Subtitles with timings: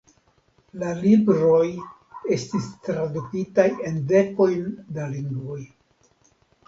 [0.83, 1.67] La libroj
[2.37, 5.61] estis tradukitaj en dekojn da lingvoj.